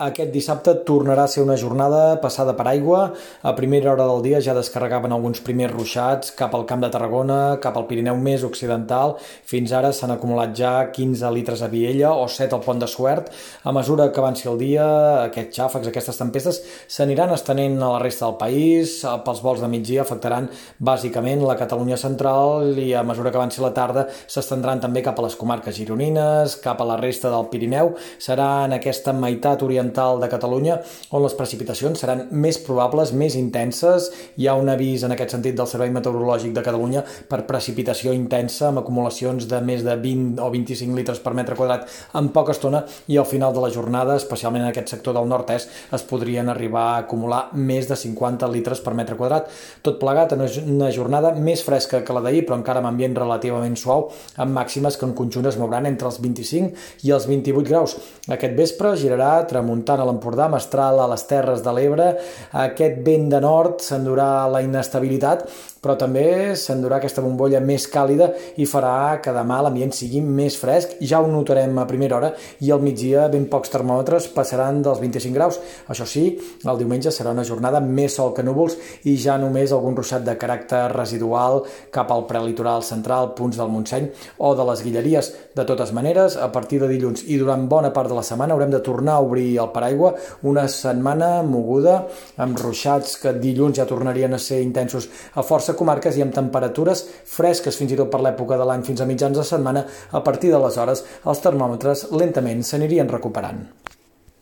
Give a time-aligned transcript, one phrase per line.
[0.00, 3.00] Aquest dissabte tornarà a ser una jornada passada per aigua.
[3.44, 7.58] A primera hora del dia ja descarregaven alguns primers ruixats cap al Camp de Tarragona,
[7.60, 9.18] cap al Pirineu més occidental.
[9.44, 13.28] Fins ara s'han acumulat ja 15 litres a Viella o 7 al Pont de Suert.
[13.60, 14.86] A mesura que avanci el dia,
[15.26, 18.96] aquests xàfecs, aquestes tempestes, s'aniran estenent a la resta del país.
[19.04, 20.48] Pels vols de migdia afectaran
[20.80, 25.28] bàsicament la Catalunya central i a mesura que avanci la tarda s'estendran també cap a
[25.28, 27.92] les comarques gironines, cap a la resta del Pirineu.
[28.16, 30.78] Serà en aquesta meitat oriental oriental de Catalunya,
[31.10, 34.10] on les precipitacions seran més probables, més intenses.
[34.38, 38.68] Hi ha un avís en aquest sentit del Servei Meteorològic de Catalunya per precipitació intensa
[38.68, 42.84] amb acumulacions de més de 20 o 25 litres per metre quadrat en poca estona
[43.08, 46.86] i al final de la jornada, especialment en aquest sector del nord-est, es podrien arribar
[46.90, 49.50] a acumular més de 50 litres per metre quadrat.
[49.82, 53.76] Tot plegat en una jornada més fresca que la d'ahir, però encara amb ambient relativament
[53.76, 57.96] suau, amb màximes que en conjunt es mouran entre els 25 i els 28 graus.
[58.30, 62.08] Aquest vespre girarà tramunt tramuntana a l'Empordà, mestral a les Terres de l'Ebre.
[62.52, 65.46] Aquest vent de nord s'endurà la inestabilitat,
[65.80, 70.98] però també s'endurà aquesta bombolla més càlida i farà que demà l'ambient sigui més fresc.
[71.00, 75.34] Ja ho notarem a primera hora i al migdia ben pocs termòmetres passaran dels 25
[75.34, 75.60] graus.
[75.88, 78.76] Això sí, el diumenge serà una jornada més sol que núvols
[79.08, 84.10] i ja només algun ruixat de caràcter residual cap al prelitoral central, punts del Montseny
[84.38, 85.32] o de les Guilleries.
[85.56, 88.70] De totes maneres, a partir de dilluns i durant bona part de la setmana haurem
[88.70, 91.96] de tornar a obrir el paraigua, una setmana moguda
[92.40, 97.04] amb ruixats que dilluns ja tornarien a ser intensos a força comarques i amb temperatures
[97.36, 100.52] fresques fins i tot per l'època de l'any fins a mitjans de setmana, a partir
[100.52, 103.64] d'aleshores els termòmetres lentament s'anirien recuperant.